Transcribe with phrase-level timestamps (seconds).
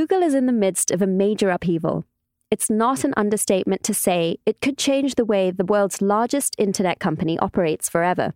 [0.00, 2.06] Google is in the midst of a major upheaval.
[2.50, 6.98] It's not an understatement to say it could change the way the world's largest internet
[6.98, 8.32] company operates forever.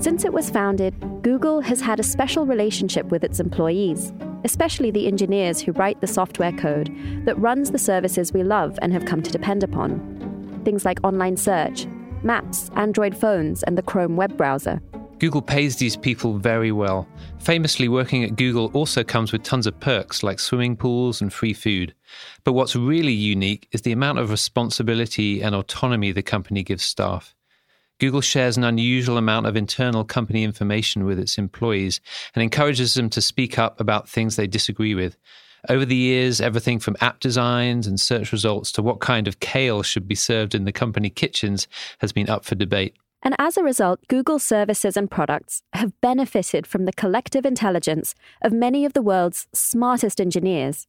[0.00, 5.08] Since it was founded, Google has had a special relationship with its employees, especially the
[5.08, 6.90] engineers who write the software code
[7.26, 10.62] that runs the services we love and have come to depend upon.
[10.64, 11.86] Things like online search,
[12.22, 14.80] maps, Android phones, and the Chrome web browser.
[15.22, 17.06] Google pays these people very well.
[17.38, 21.52] Famously, working at Google also comes with tons of perks like swimming pools and free
[21.52, 21.94] food.
[22.42, 27.36] But what's really unique is the amount of responsibility and autonomy the company gives staff.
[28.00, 32.00] Google shares an unusual amount of internal company information with its employees
[32.34, 35.16] and encourages them to speak up about things they disagree with.
[35.68, 39.84] Over the years, everything from app designs and search results to what kind of kale
[39.84, 41.68] should be served in the company kitchens
[41.98, 42.96] has been up for debate.
[43.22, 48.52] And as a result, Google's services and products have benefited from the collective intelligence of
[48.52, 50.88] many of the world's smartest engineers.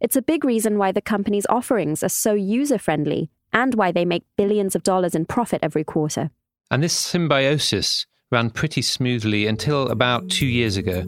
[0.00, 4.04] It's a big reason why the company's offerings are so user friendly and why they
[4.04, 6.30] make billions of dollars in profit every quarter.
[6.70, 11.04] And this symbiosis ran pretty smoothly until about two years ago.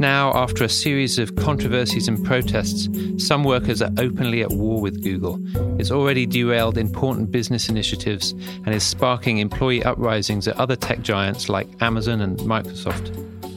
[0.00, 2.88] Now, after a series of controversies and protests,
[3.22, 5.38] some workers are openly at war with Google.
[5.78, 8.32] It's already derailed important business initiatives
[8.64, 13.14] and is sparking employee uprisings at other tech giants like Amazon and Microsoft.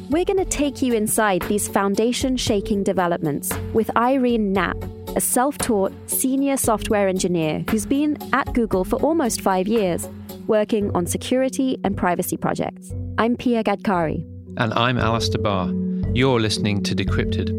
[0.10, 4.76] We're going to take you inside these foundation shaking developments with Irene Knapp,
[5.16, 10.10] a self taught senior software engineer who's been at Google for almost five years,
[10.48, 12.94] working on security and privacy projects.
[13.18, 14.28] I'm Pia Gadkari.
[14.58, 15.72] And I'm Alistair Barr.
[16.16, 17.50] You're listening to Decrypted.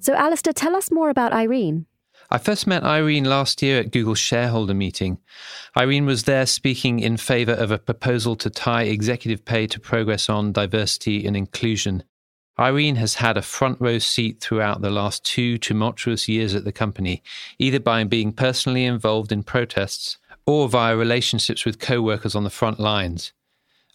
[0.00, 1.86] So, Alistair, tell us more about Irene.
[2.28, 5.18] I first met Irene last year at Google's shareholder meeting.
[5.76, 10.28] Irene was there speaking in favor of a proposal to tie executive pay to progress
[10.28, 12.02] on diversity and inclusion.
[12.58, 16.72] Irene has had a front row seat throughout the last two tumultuous years at the
[16.72, 17.22] company,
[17.60, 22.50] either by being personally involved in protests or via relationships with co workers on the
[22.50, 23.32] front lines.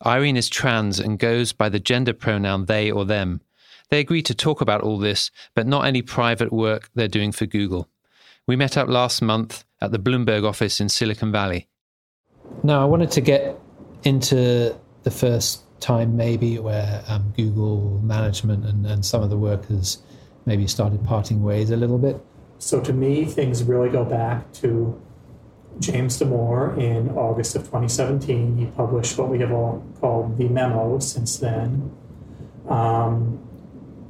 [0.06, 3.42] Irene is trans and goes by the gender pronoun they or them.
[3.90, 7.46] They agree to talk about all this, but not any private work they're doing for
[7.46, 7.90] Google.
[8.48, 11.68] We met up last month at the Bloomberg office in Silicon Valley.
[12.64, 13.60] Now, I wanted to get
[14.04, 20.00] into the first time, maybe, where um, Google management and, and some of the workers
[20.46, 22.24] maybe started parting ways a little bit.
[22.60, 25.00] So, to me, things really go back to
[25.82, 28.58] James Damore in August of 2017.
[28.58, 31.92] He published what we have all called the memo since then.
[32.70, 33.40] Um,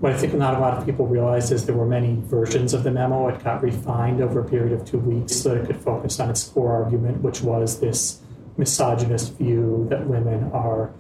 [0.02, 2.84] what I think not a lot of people realize is there were many versions of
[2.84, 3.28] the memo.
[3.30, 6.30] It got refined over a period of two weeks so that it could focus on
[6.30, 8.20] its core argument, which was this
[8.58, 10.92] misogynist view that women are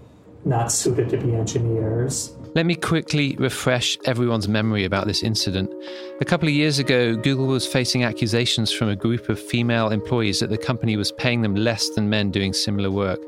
[0.46, 2.35] not suited to be engineers.
[2.53, 5.72] Let me quickly refresh everyone's memory about this incident.
[6.19, 10.41] A couple of years ago, Google was facing accusations from a group of female employees
[10.41, 13.19] that the company was paying them less than men doing similar work.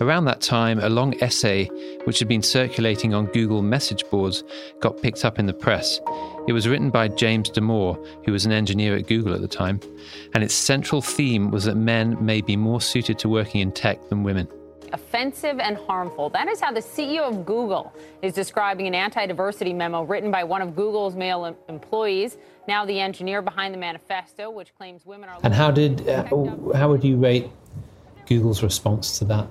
[0.00, 1.66] Around that time, a long essay,
[2.04, 4.42] which had been circulating on Google message boards,
[4.80, 6.00] got picked up in the press.
[6.48, 9.78] It was written by James Damore, who was an engineer at Google at the time,
[10.34, 14.08] and its central theme was that men may be more suited to working in tech
[14.08, 14.48] than women
[14.92, 16.28] offensive and harmful.
[16.30, 20.44] That is how the CEO of Google is describing an anti diversity memo written by
[20.44, 22.36] one of Google's male em- employees,
[22.68, 25.38] now the engineer behind the manifesto, which claims women are.
[25.42, 26.24] And how did uh,
[26.74, 27.50] how would you rate
[28.26, 29.48] Google's response to that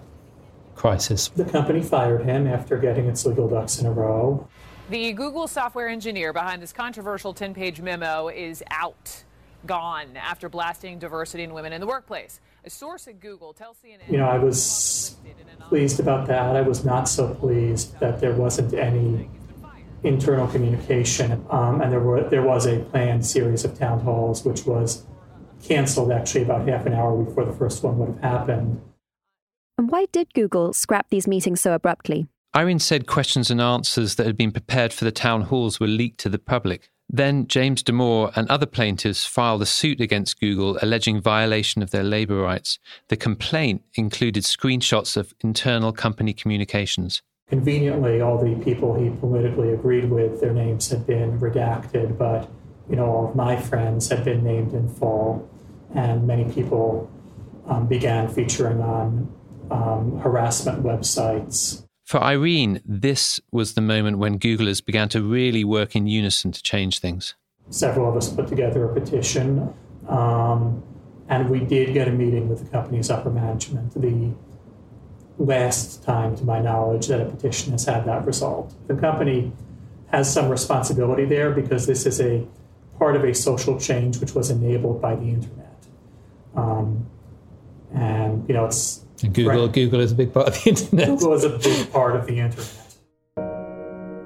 [0.75, 1.29] crisis?
[1.29, 4.47] The company fired him after getting its legal ducks in a row.
[4.89, 9.23] The Google software engineer behind this controversial 10 page memo is out,
[9.65, 12.41] gone after blasting diversity and women in the workplace.
[12.66, 14.09] A source at Google tells CNN.
[14.09, 15.18] You know, I was
[15.68, 16.56] pleased about that.
[16.56, 19.29] I was not so pleased that there wasn't any
[20.03, 24.66] internal communication, um, and there were there was a planned series of town halls, which
[24.66, 25.03] was
[25.62, 28.81] canceled actually about half an hour before the first one would have happened.
[29.78, 32.27] And why did Google scrap these meetings so abruptly?
[32.56, 36.19] Irene said questions and answers that had been prepared for the town halls were leaked
[36.19, 36.89] to the public.
[37.15, 42.04] Then James Damore and other plaintiffs filed a suit against Google alleging violation of their
[42.04, 42.80] labor rights.
[43.10, 47.21] The complaint included screenshots of internal company communications.
[47.50, 52.50] Conveniently, all the people he politically agreed with, their names had been redacted, but
[52.89, 55.48] you know, all of my friends had been named in full,
[55.94, 57.12] and many people
[57.68, 59.31] um, began featuring on
[59.69, 61.82] um, harassment websites
[62.13, 66.62] for Irene, this was the moment when Googlers began to really work in unison to
[66.62, 67.33] change things.
[67.71, 69.74] Several of us put together a petition,
[70.07, 70.83] um,
[71.27, 74.00] and we did get a meeting with the company's upper management.
[74.00, 74.31] The
[75.39, 78.75] last time, to my knowledge, that a petition has had that result.
[78.88, 79.51] The company
[80.12, 82.45] has some responsibility there because this is a
[83.00, 85.80] part of a social change which was enabled by the internet.
[86.56, 87.10] Um,
[87.92, 89.66] and you know, it's and Google.
[89.66, 89.74] Right.
[89.74, 91.08] Google is a big part of the internet.
[91.08, 92.80] Google is a big part of the internet.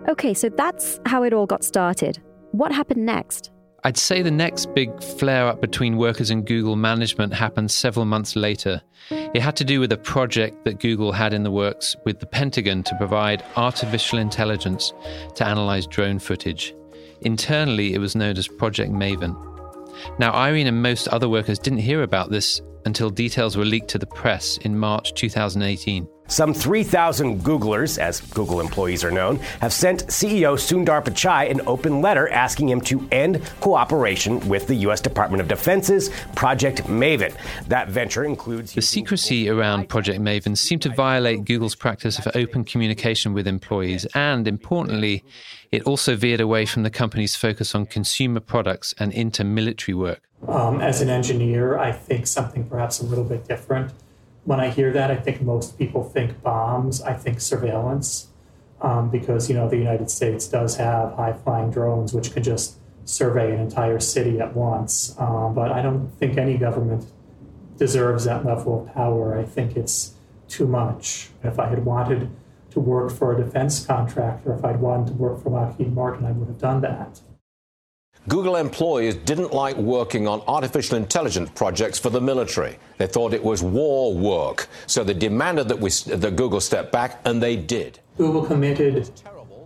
[0.10, 2.22] Okay, so that's how it all got started.
[2.52, 3.52] What happened next?
[3.84, 8.36] I'd say the next big flare up between workers and Google management happened several months
[8.36, 8.82] later.
[9.10, 12.26] It had to do with a project that Google had in the works with the
[12.26, 14.94] Pentagon to provide artificial intelligence
[15.36, 16.74] to analyze drone footage.
[17.22, 19.36] Internally, it was known as Project Maven.
[20.20, 24.00] Now, Irene and most other workers didn't hear about this until details were leaked to
[24.00, 26.08] the press in March 2018.
[26.28, 32.02] Some 3,000 Googlers, as Google employees are known, have sent CEO Sundar Pichai an open
[32.02, 35.00] letter asking him to end cooperation with the U.S.
[35.00, 37.34] Department of Defense's Project Maven.
[37.68, 38.74] That venture includes.
[38.74, 44.06] The secrecy around Project Maven seemed to violate Google's practice of open communication with employees,
[44.14, 45.24] and importantly,
[45.72, 50.22] it also veered away from the company's focus on consumer products and into military work.
[50.48, 53.92] Um, as an engineer, I think something perhaps a little bit different
[54.48, 57.02] when I hear that, I think most people think bombs.
[57.02, 58.28] I think surveillance,
[58.82, 62.78] um, because you know the United States does have high flying drones which can just
[63.04, 65.14] survey an entire city at once.
[65.20, 67.06] Um, but I don't think any government
[67.78, 69.38] deserves that level of power.
[69.38, 70.14] I think it's
[70.48, 71.30] too much.
[71.44, 72.30] If I had wanted
[72.72, 76.32] to work for a defense contractor, if I'd wanted to work for Lockheed Martin, I
[76.32, 77.20] would have done that.
[78.28, 82.78] Google employees didn't like working on artificial intelligence projects for the military.
[82.98, 84.68] They thought it was war work.
[84.86, 88.00] So they demanded that, we, that Google step back, and they did.
[88.18, 89.10] Google committed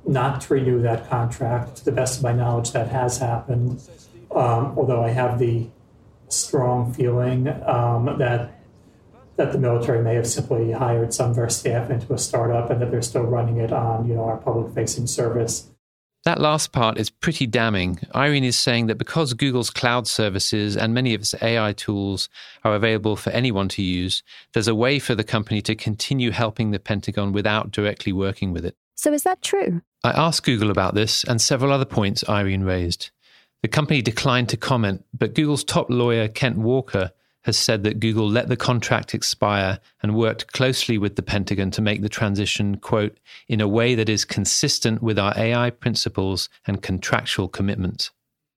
[0.05, 1.77] not to renew that contract.
[1.77, 3.81] To the best of my knowledge, that has happened.
[4.29, 5.67] Um, although I have the
[6.29, 8.57] strong feeling um, that
[9.37, 12.79] that the military may have simply hired some of their staff into a startup and
[12.79, 15.71] that they're still running it on, you know, our public-facing service.
[16.23, 17.99] That last part is pretty damning.
[18.13, 22.29] Irene is saying that because Google's cloud services and many of its AI tools
[22.63, 24.21] are available for anyone to use,
[24.53, 28.65] there's a way for the company to continue helping the Pentagon without directly working with
[28.65, 28.75] it.
[28.93, 29.81] So, is that true?
[30.03, 33.09] I asked Google about this and several other points Irene raised.
[33.63, 37.11] The company declined to comment, but Google's top lawyer, Kent Walker,
[37.43, 41.81] has said that Google let the contract expire and worked closely with the Pentagon to
[41.81, 43.17] make the transition, quote,
[43.47, 48.11] in a way that is consistent with our AI principles and contractual commitments.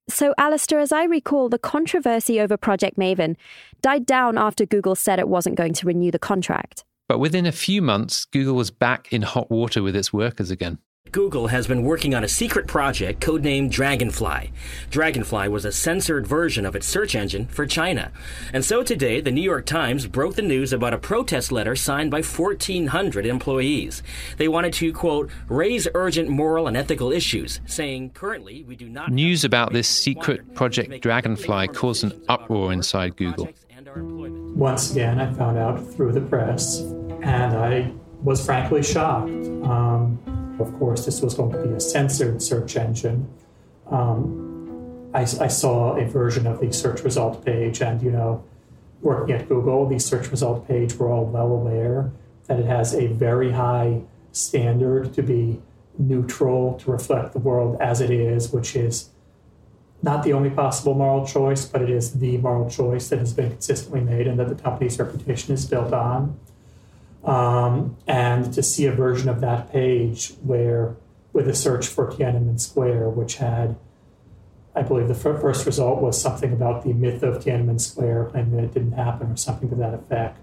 [0.09, 3.37] So, Alistair, as I recall, the controversy over Project Maven
[3.81, 6.85] died down after Google said it wasn't going to renew the contract.
[7.09, 10.79] But within a few months, Google was back in hot water with its workers again.
[11.15, 14.51] Google has been working on a secret project codenamed Dragonfly.
[14.91, 18.11] Dragonfly was a censored version of its search engine for China.
[18.53, 22.11] And so today, the New York Times broke the news about a protest letter signed
[22.11, 24.03] by 1,400 employees.
[24.39, 29.13] They wanted to, quote, raise urgent moral and ethical issues, saying, currently, we do not.
[29.13, 33.51] News about this secret Project Dragonfly caused an uproar inside Google.
[34.57, 37.93] Once again, I found out through the press, and I
[38.25, 39.31] was frankly shocked.
[39.63, 40.19] Um,
[40.59, 43.29] of course, this was going to be a censored search engine.
[43.91, 48.45] Um, I, I, saw a version of the search result page, and you know,
[49.01, 52.11] working at Google, the search result page, we're all well aware
[52.47, 54.03] that it has a very high
[54.33, 55.61] standard to be
[55.99, 59.11] neutral, to reflect the world as it is, which is
[60.03, 63.51] not the only possible moral choice, but it is the moral choice that has been
[63.51, 66.39] consistently made and that the company's reputation is built on
[67.25, 70.97] um, and to see a version of that page where
[71.33, 73.77] with a search for Tiananmen Square, which had,
[74.75, 78.65] I believe, the first result was something about the myth of Tiananmen Square and that
[78.65, 80.39] it didn't happen or something to that effect.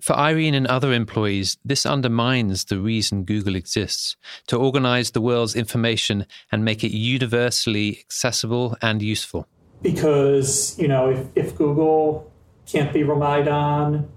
[0.00, 4.16] For Irene and other employees, this undermines the reason Google exists
[4.48, 9.46] to organize the world's information and make it universally accessible and useful.
[9.80, 12.32] Because, you know, if, if Google
[12.66, 14.08] can't be relied on,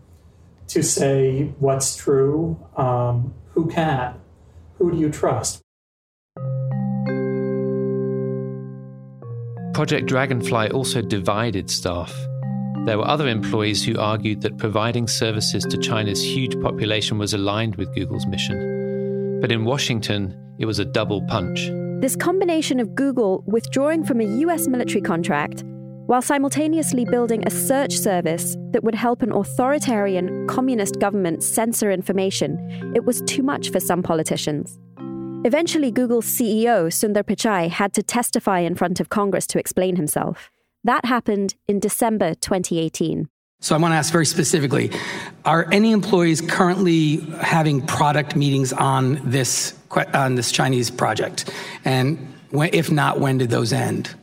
[0.76, 2.60] to say what's true.
[2.76, 4.20] Um, who can?
[4.78, 5.62] Who do you trust?
[9.74, 12.14] Project Dragonfly also divided staff.
[12.86, 17.78] There were other employees who argued that providing services to China's huge population was aligned
[17.78, 19.40] with Google's mission.
[19.40, 21.70] But in Washington, it was a double punch.
[22.02, 25.64] This combination of Google withdrawing from a US military contract
[26.08, 32.92] while simultaneously building a search service that would help an authoritarian communist government censor information,
[32.96, 34.78] it was too much for some politicians.
[35.46, 40.52] Eventually, Google's CEO, Sundar Pichai, had to testify in front of Congress to explain himself.
[40.84, 43.28] That happened in December 2018.
[43.62, 44.92] So I want to ask very specifically
[45.44, 49.74] Are any employees currently having product meetings on this,
[50.14, 51.50] on this Chinese project?
[51.84, 54.14] And if not, when did those end?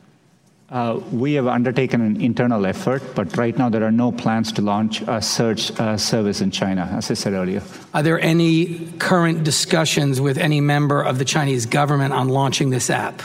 [0.73, 4.59] Uh, we have undertaken an internal effort, but right now there are no plans to
[4.59, 7.61] launch a search uh, service in China, as I said earlier.
[7.93, 12.89] Are there any current discussions with any member of the Chinese government on launching this
[12.89, 13.21] app?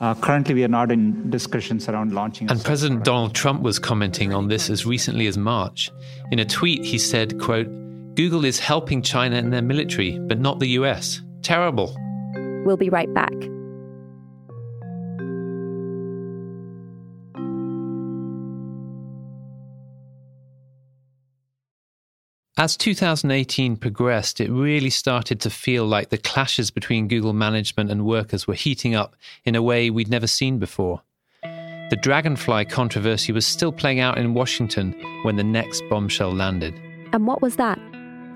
[0.00, 2.50] Uh, currently, we are not in discussions around launching.
[2.50, 5.90] And President Donald Trump was commenting on this as recently as March.
[6.30, 7.68] In a tweet, he said, quote,
[8.16, 11.22] Google is helping China in their military, but not the US.
[11.40, 11.96] Terrible.
[12.66, 13.32] We'll be right back.
[22.58, 28.06] As 2018 progressed, it really started to feel like the clashes between Google management and
[28.06, 31.02] workers were heating up in a way we'd never seen before.
[31.42, 36.72] The Dragonfly controversy was still playing out in Washington when the next bombshell landed.
[37.12, 37.78] And what was that?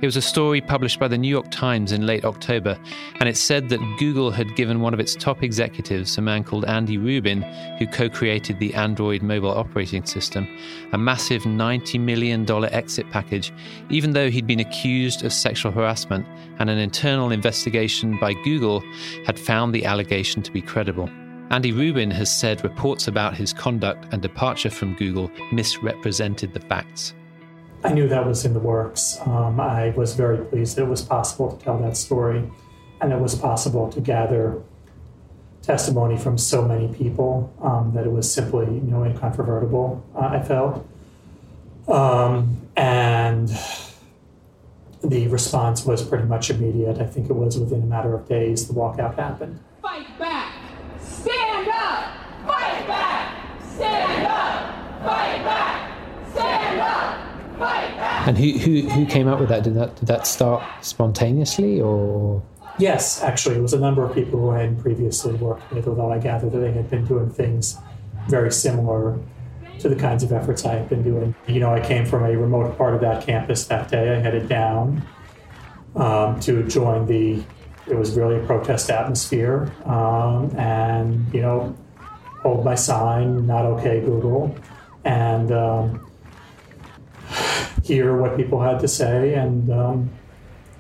[0.01, 2.79] It was a story published by the New York Times in late October,
[3.17, 6.65] and it said that Google had given one of its top executives, a man called
[6.65, 7.43] Andy Rubin,
[7.79, 10.49] who co created the Android mobile operating system,
[10.93, 13.53] a massive $90 million exit package,
[13.91, 16.27] even though he'd been accused of sexual harassment,
[16.59, 18.83] and an internal investigation by Google
[19.27, 21.11] had found the allegation to be credible.
[21.51, 27.13] Andy Rubin has said reports about his conduct and departure from Google misrepresented the facts.
[27.83, 29.19] I knew that was in the works.
[29.25, 32.51] Um, I was very pleased that it was possible to tell that story
[33.01, 34.63] and it was possible to gather
[35.63, 40.43] testimony from so many people um, that it was simply you know incontrovertible uh, i
[40.43, 40.87] felt.
[41.89, 43.49] Um, and
[45.03, 46.99] the response was pretty much immediate.
[46.99, 49.59] I think it was within a matter of days the walkout happened.
[49.83, 50.55] Fight back
[51.01, 52.05] stand up
[52.47, 59.49] fight back stand up fight back stand up and who, who, who came up with
[59.49, 59.65] that?
[59.65, 62.43] Did that did that start spontaneously or?
[62.79, 66.11] Yes, actually, it was a number of people who I had previously worked with, although
[66.11, 67.77] I gathered that they had been doing things
[68.29, 69.19] very similar
[69.81, 71.35] to the kinds of efforts I had been doing.
[71.47, 74.17] You know, I came from a remote part of that campus that day.
[74.17, 75.07] I headed down
[75.95, 77.43] um, to join the,
[77.87, 81.77] it was really a protest atmosphere, um, and, you know,
[82.43, 84.57] hold my sign, not okay, Google.
[85.05, 86.10] And um,
[87.83, 90.11] hear what people had to say and um,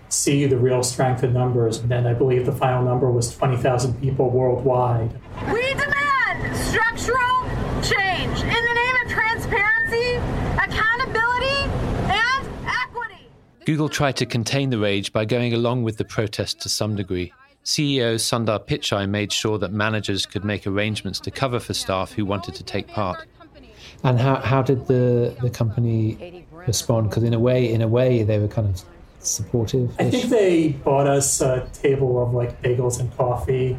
[0.08, 1.78] see the real strength in numbers.
[1.78, 5.12] And then I believe the final number was 20,000 people worldwide.
[5.52, 7.42] We demand structural
[7.82, 10.16] change in the name of transparency,
[10.58, 11.70] accountability,
[12.10, 13.28] and equity.
[13.64, 17.32] Google tried to contain the rage by going along with the protest to some degree.
[17.64, 22.24] CEO Sundar Pichai made sure that managers could make arrangements to cover for staff who
[22.24, 23.26] wanted to take part.
[24.02, 27.10] And how, how did the, the company respond?
[27.10, 28.82] Because in a way, in a way, they were kind of
[29.20, 29.94] supportive.
[29.98, 33.78] I think they bought us a table of like bagels and coffee.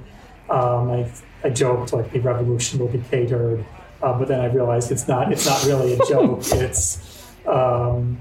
[0.50, 1.12] Um, I,
[1.44, 3.66] I joked like the revolution will be catered,
[4.02, 5.32] uh, but then I realized it's not.
[5.32, 6.42] It's not really a joke.
[6.52, 8.20] it's um,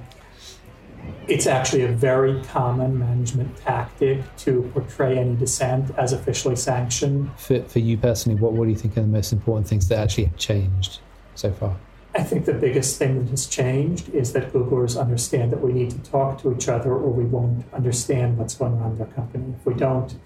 [1.28, 7.30] it's actually a very common management tactic to portray any dissent as officially sanctioned.
[7.38, 9.98] For, for you personally, what, what do you think are the most important things that
[9.98, 11.00] actually have changed
[11.34, 11.76] so far?
[12.14, 15.90] I think the biggest thing that has changed is that Googlers understand that we need
[15.90, 19.54] to talk to each other or we won't understand what's going on in their company.
[19.58, 20.16] If we don't,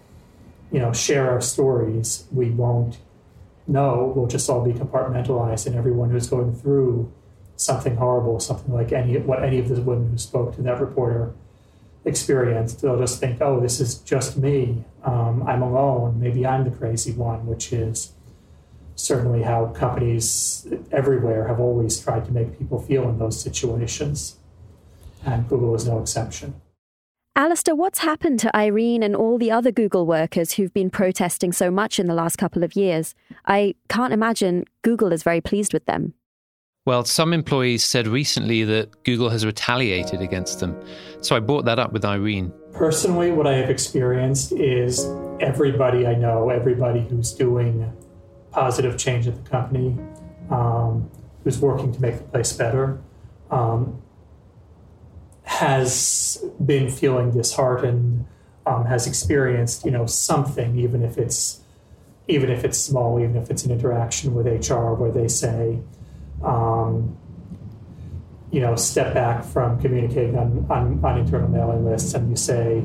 [0.73, 2.99] you know, share our stories, we won't
[3.67, 4.13] know.
[4.17, 7.13] We'll just all be compartmentalized, and everyone who's going through
[7.57, 11.35] something horrible, something like any what any of the women who spoke to that reporter
[12.07, 14.85] experienced, they'll just think, "Oh, this is just me.
[15.05, 16.19] Um, I'm alone.
[16.19, 18.14] Maybe I'm the crazy one," which is
[18.97, 24.39] certainly how companies everywhere have always tried to make people feel in those situations.
[25.25, 26.61] And Google is no exception.
[27.37, 31.69] Alistair, what's happened to Irene and all the other Google workers who've been protesting so
[31.69, 33.15] much in the last couple of years?
[33.47, 36.15] I can't imagine Google is very pleased with them.
[36.87, 40.79] Well, some employees said recently that Google has retaliated against them.
[41.23, 42.53] So I brought that up with Irene.
[42.73, 45.05] Personally, what I have experienced is
[45.41, 47.91] everybody I know, everybody who's doing
[48.55, 49.99] positive change at the company,
[50.49, 51.11] um,
[51.43, 53.01] who's working to make the place better,
[53.51, 54.01] um,
[55.43, 58.25] has been feeling disheartened,
[58.65, 61.61] um, has experienced you know something, even if it's
[62.29, 65.79] even if it's small, even if it's an interaction with HR where they say,
[66.43, 67.19] um,
[68.51, 72.83] you know, step back from communicating on, on, on internal mailing lists, and you say.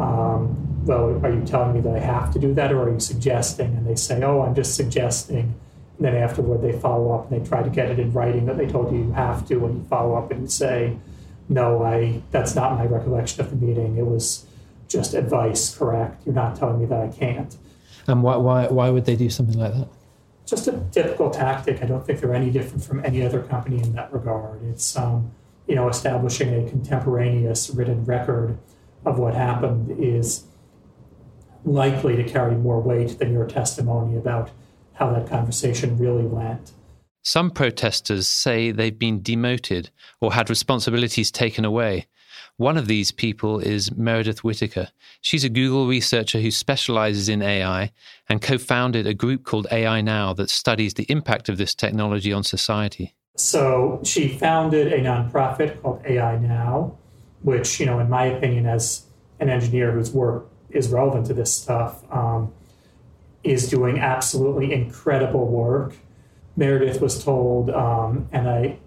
[0.00, 3.00] Um, well, are you telling me that I have to do that, or are you
[3.00, 3.76] suggesting?
[3.76, 5.54] And they say, oh, I'm just suggesting.
[5.96, 8.56] And then afterward, they follow up and they try to get it in writing that
[8.56, 10.96] they told you you have to, and you follow up and you say,
[11.48, 13.96] "No, I that's not my recollection of the meeting.
[13.96, 14.46] It was
[14.88, 15.76] just advice.
[15.76, 16.22] Correct?
[16.26, 17.56] You're not telling me that I can't."
[18.08, 19.88] And why why why would they do something like that?
[20.44, 21.82] Just a typical tactic.
[21.82, 24.60] I don't think they're any different from any other company in that regard.
[24.64, 25.30] It's um,
[25.68, 28.58] you know establishing a contemporaneous written record
[29.04, 30.44] of what happened is
[31.64, 34.50] likely to carry more weight than your testimony about
[34.94, 36.72] how that conversation really went.
[37.22, 39.90] Some protesters say they've been demoted
[40.20, 42.06] or had responsibilities taken away.
[42.56, 44.88] One of these people is Meredith Whittaker.
[45.20, 47.92] She's a Google researcher who specializes in AI
[48.28, 52.32] and co founded a group called AI Now that studies the impact of this technology
[52.32, 53.14] on society.
[53.36, 56.98] So she founded a nonprofit called AI Now,
[57.42, 59.06] which, you know, in my opinion, as
[59.40, 62.52] an engineer whose work is relevant to this stuff, um,
[63.44, 65.94] is doing absolutely incredible work.
[66.56, 68.78] Meredith was told, um, and I,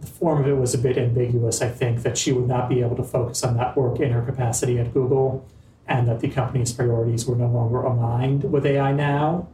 [0.00, 2.80] the form of it was a bit ambiguous, I think, that she would not be
[2.80, 5.46] able to focus on that work in her capacity at Google
[5.88, 9.48] and that the company's priorities were no longer aligned with AI now,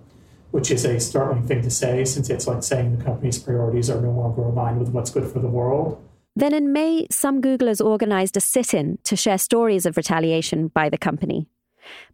[0.51, 4.01] which is a startling thing to say since it's like saying the company's priorities are
[4.01, 6.03] no longer aligned with what's good for the world.
[6.35, 10.89] Then in May, some Googlers organized a sit in to share stories of retaliation by
[10.89, 11.47] the company.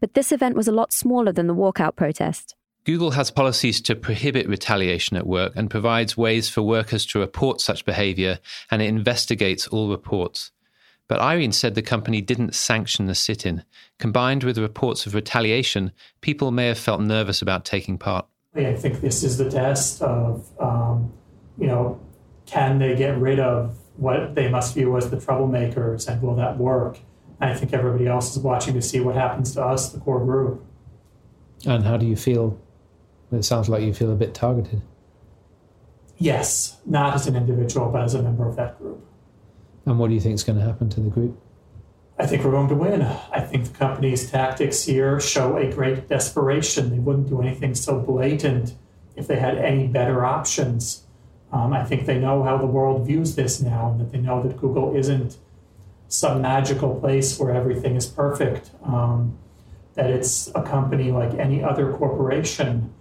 [0.00, 2.54] But this event was a lot smaller than the walkout protest.
[2.84, 7.60] Google has policies to prohibit retaliation at work and provides ways for workers to report
[7.60, 8.38] such behavior,
[8.70, 10.52] and it investigates all reports.
[11.06, 13.64] But Irene said the company didn't sanction the sit in.
[13.98, 18.26] Combined with reports of retaliation, people may have felt nervous about taking part.
[18.54, 21.12] I think this is the test of, um,
[21.58, 22.00] you know,
[22.46, 26.56] can they get rid of what they must view as the troublemakers and will that
[26.56, 27.00] work?
[27.40, 30.64] I think everybody else is watching to see what happens to us, the core group.
[31.66, 32.61] And how do you feel?
[33.30, 34.83] It sounds like you feel a bit targeted.
[36.16, 39.04] Yes, not as an individual, but as a member of that group.
[39.87, 41.40] And what do you think is going to happen to the group?
[42.18, 43.02] I think we're going to win.
[43.02, 46.90] I think the company's tactics here show a great desperation.
[46.90, 48.74] They wouldn't do anything so blatant
[49.14, 51.05] if they had any better options.
[51.53, 54.42] Um, I think they know how the world views this now, and that they know
[54.42, 55.37] that Google isn't
[56.09, 58.71] some magical place where everything is perfect.
[58.85, 59.38] Um,
[59.94, 62.92] that it's a company like any other corporation,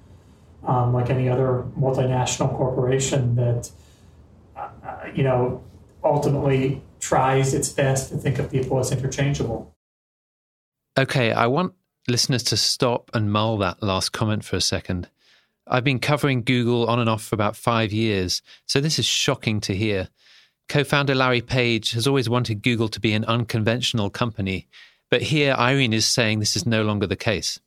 [0.65, 3.69] um, like any other multinational corporation that,
[4.55, 4.69] uh,
[5.13, 5.63] you know,
[6.03, 9.73] ultimately tries its best to think of people as interchangeable.
[10.97, 11.73] Okay, I want
[12.07, 15.07] listeners to stop and mull that last comment for a second.
[15.67, 19.59] I've been covering Google on and off for about five years, so this is shocking
[19.61, 20.09] to hear.
[20.69, 24.67] Co founder Larry Page has always wanted Google to be an unconventional company,
[25.09, 27.59] but here Irene is saying this is no longer the case.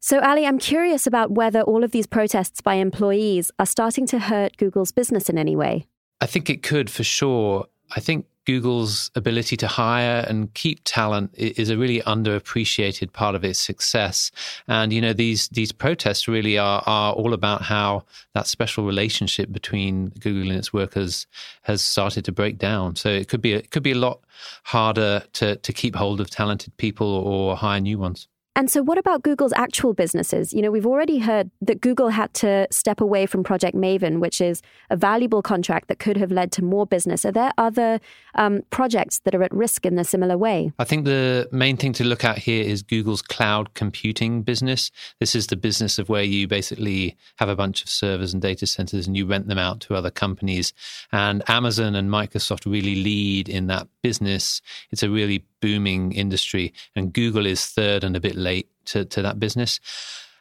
[0.00, 4.18] So, Ali, I'm curious about whether all of these protests by employees are starting to
[4.18, 5.86] hurt Google's business in any way.
[6.20, 7.66] I think it could for sure.
[7.96, 13.44] I think Google's ability to hire and keep talent is a really underappreciated part of
[13.44, 14.30] its success.
[14.68, 18.04] And you know these these protests really are are all about how
[18.34, 21.26] that special relationship between Google and its workers
[21.62, 22.96] has started to break down.
[22.96, 24.20] So it could be it could be a lot
[24.64, 28.28] harder to to keep hold of talented people or hire new ones.
[28.56, 30.52] And so, what about Google's actual businesses?
[30.52, 34.40] You know, we've already heard that Google had to step away from Project Maven, which
[34.40, 37.24] is a valuable contract that could have led to more business.
[37.24, 37.98] Are there other
[38.36, 40.72] um, projects that are at risk in a similar way?
[40.78, 44.92] I think the main thing to look at here is Google's cloud computing business.
[45.18, 48.66] This is the business of where you basically have a bunch of servers and data
[48.66, 50.72] centers and you rent them out to other companies.
[51.10, 54.60] And Amazon and Microsoft really lead in that business.
[54.92, 59.22] It's a really booming industry, and Google is third and a bit late to, to
[59.22, 59.80] that business.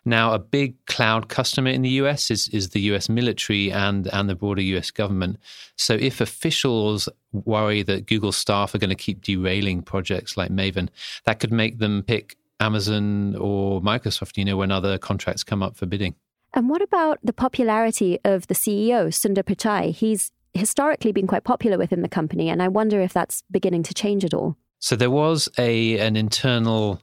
[0.06, 4.30] Now, a big cloud customer in the US is, is the US military and, and
[4.30, 5.38] the broader US government.
[5.78, 10.90] So, if officials worry that Google staff are going to keep derailing projects like Maven,
[11.26, 15.78] that could make them pick Amazon or Microsoft, you know, when other contracts come up
[15.78, 16.16] for bidding.
[16.54, 19.92] And what about the popularity of the CEO, Sundar Pichai?
[19.92, 23.94] He's historically been quite popular within the company, and I wonder if that's beginning to
[23.94, 24.56] change at all.
[24.80, 27.02] So there was a an internal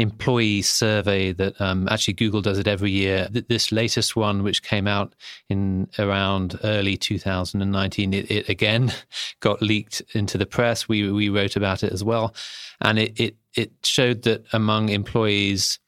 [0.00, 3.28] employee survey that um, actually Google does it every year.
[3.30, 5.14] This latest one, which came out
[5.50, 8.92] in around early 2019, it, it again
[9.40, 10.88] got leaked into the press.
[10.88, 12.34] We we wrote about it as well,
[12.80, 15.78] and it it, it showed that among employees.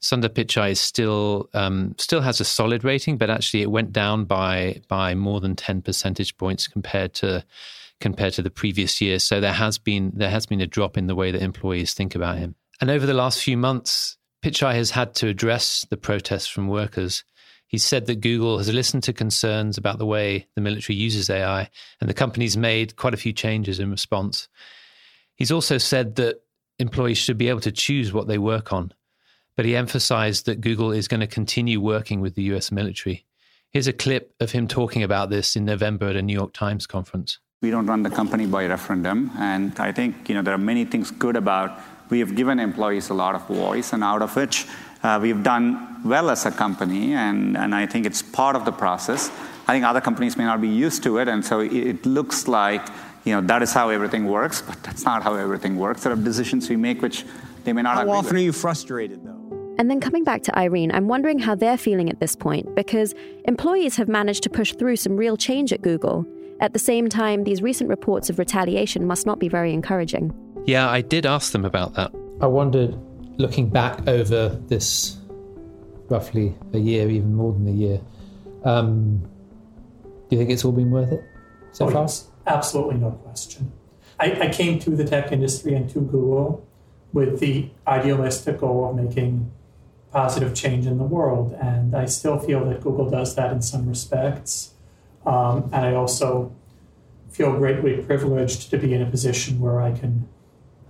[0.00, 4.24] Sundar Pichai is still um, still has a solid rating, but actually it went down
[4.24, 7.44] by by more than ten percentage points compared to
[8.00, 9.20] compared to the previous year.
[9.20, 12.16] So there has been there has been a drop in the way that employees think
[12.16, 12.56] about him.
[12.82, 17.22] And over the last few months, Pichai has had to address the protests from workers.
[17.68, 21.70] He said that Google has listened to concerns about the way the military uses AI,
[22.00, 24.48] and the company's made quite a few changes in response.
[25.36, 26.42] He's also said that
[26.80, 28.92] employees should be able to choose what they work on,
[29.56, 33.24] but he emphasized that Google is going to continue working with the US military.
[33.70, 36.88] Here's a clip of him talking about this in November at a New York Times
[36.88, 37.38] conference.
[37.62, 40.84] We don't run the company by referendum, and I think you know there are many
[40.84, 41.78] things good about.
[42.12, 44.66] We have given employees a lot of voice, and out of which
[45.02, 48.70] uh, we've done well as a company, and, and I think it's part of the
[48.70, 49.30] process.
[49.66, 52.48] I think other companies may not be used to it, and so it, it looks
[52.48, 52.86] like
[53.24, 56.02] you know that is how everything works, but that's not how everything works.
[56.02, 57.24] There are decisions we make which
[57.64, 57.94] they may not.
[57.94, 58.42] How often with.
[58.42, 59.74] are you frustrated, though?
[59.78, 63.14] And then coming back to Irene, I'm wondering how they're feeling at this point because
[63.46, 66.26] employees have managed to push through some real change at Google.
[66.60, 70.34] At the same time, these recent reports of retaliation must not be very encouraging.
[70.66, 72.12] Yeah, I did ask them about that.
[72.40, 72.96] I wondered,
[73.38, 75.18] looking back over this
[76.08, 78.00] roughly a year, even more than a year,
[78.64, 79.18] um,
[80.02, 81.24] do you think it's all been worth it
[81.72, 82.02] so oh, far?
[82.02, 83.72] Yes, absolutely no question.
[84.20, 86.66] I, I came to the tech industry and to Google
[87.12, 89.50] with the idealistic goal of making
[90.12, 91.54] positive change in the world.
[91.60, 94.74] And I still feel that Google does that in some respects.
[95.26, 96.54] Um, and I also
[97.30, 100.28] feel greatly privileged to be in a position where I can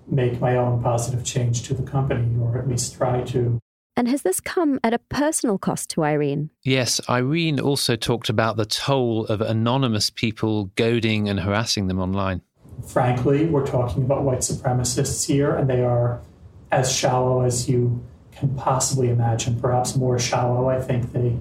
[0.07, 3.59] make my own positive change to the company, or at least try to.
[3.97, 6.51] And has this come at a personal cost to Irene?
[6.63, 12.41] Yes, Irene also talked about the toll of anonymous people goading and harassing them online.
[12.89, 16.23] Frankly, we're talking about white supremacists here, and they are
[16.71, 20.69] as shallow as you can possibly imagine, perhaps more shallow.
[20.69, 21.39] I think they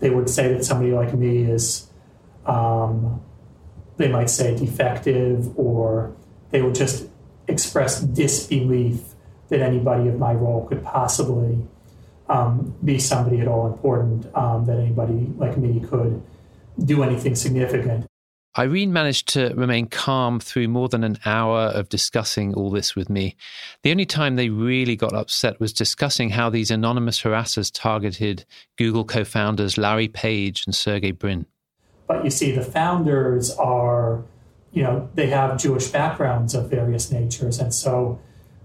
[0.00, 1.88] they would say that somebody like me is,
[2.46, 3.20] um,
[3.96, 6.12] they might say defective, or
[6.50, 7.06] they would just
[7.50, 9.00] express disbelief
[9.48, 11.58] that anybody of my role could possibly
[12.28, 16.22] um, be somebody at all important, um, that anybody like me could
[16.84, 18.06] do anything significant.
[18.58, 23.08] Irene managed to remain calm through more than an hour of discussing all this with
[23.08, 23.36] me.
[23.84, 28.44] The only time they really got upset was discussing how these anonymous harassers targeted
[28.76, 31.46] Google co founders Larry Page and Sergey Brin.
[32.08, 33.99] But you see, the founders are,
[34.72, 37.58] you know, they have Jewish backgrounds of various natures.
[37.58, 38.20] And so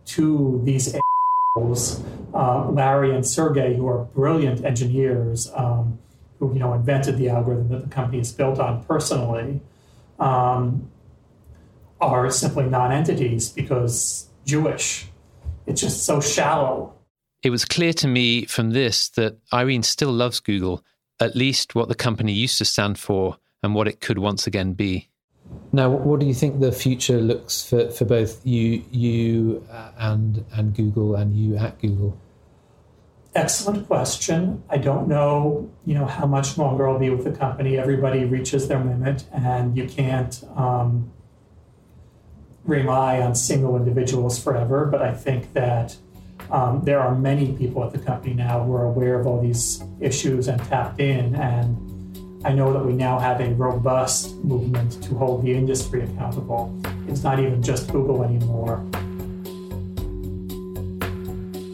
[0.06, 6.00] to these assholes, uh, Larry and Sergey, who are brilliant engineers, um,
[6.40, 9.62] who, you know, invented the algorithm that the company is built on personally,
[10.20, 10.90] um,
[12.00, 15.08] are simply non-entities because Jewish.
[15.66, 16.94] It's just so shallow.
[17.42, 20.84] It was clear to me from this that Irene still loves Google,
[21.20, 24.74] at least what the company used to stand for and what it could once again
[24.74, 25.10] be.
[25.76, 30.46] Now, what do you think the future looks for, for both you, you uh, and
[30.54, 32.18] and Google, and you at Google?
[33.36, 34.64] Excellent question.
[34.70, 37.78] I don't know, you know, how much longer I'll be with the company.
[37.78, 41.12] Everybody reaches their limit, and you can't um,
[42.64, 44.86] rely on single individuals forever.
[44.86, 45.98] But I think that
[46.52, 49.84] um, there are many people at the company now who are aware of all these
[50.00, 51.36] issues and tapped in.
[51.36, 51.85] And
[52.46, 56.80] I know that we now have a robust movement to hold the industry accountable.
[57.08, 58.86] It's not even just Google anymore.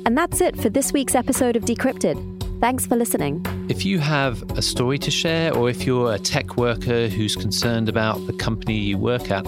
[0.05, 2.61] And that's it for this week's episode of Decrypted.
[2.61, 3.45] Thanks for listening.
[3.67, 7.89] If you have a story to share, or if you're a tech worker who's concerned
[7.89, 9.45] about the company you work at,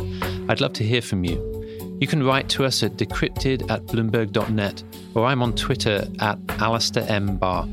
[0.49, 1.37] I'd love to hear from you.
[2.01, 4.83] You can write to us at decrypted at bloomberg.net,
[5.15, 7.37] or I'm on Twitter at Alistair M.
[7.37, 7.63] Barr.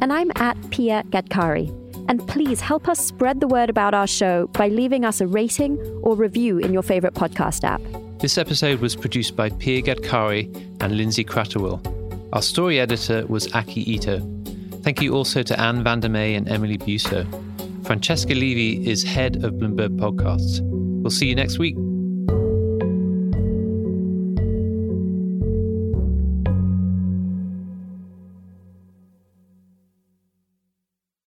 [0.00, 1.81] And I'm at Pia Gadkari.
[2.08, 5.78] And please help us spread the word about our show by leaving us a rating
[6.02, 7.80] or review in your favorite podcast app.
[8.20, 10.46] This episode was produced by Pia Gadkari
[10.80, 11.80] and Lindsay Kratochwill.
[12.32, 14.20] Our story editor was Aki Ito.
[14.82, 17.26] Thank you also to Anne Vandermeer and Emily Busso.
[17.84, 20.60] Francesca Levy is head of Bloomberg Podcasts.
[20.62, 21.76] We'll see you next week.